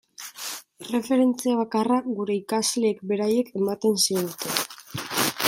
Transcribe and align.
Erreferentzia 0.85 1.53
bakarra 1.59 1.99
gure 2.21 2.39
ikasleek 2.39 3.05
beraiek 3.13 3.53
ematen 3.61 4.03
ziguten. 4.07 4.61